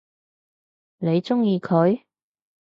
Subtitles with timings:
[0.97, 2.01] 你鍾意佢？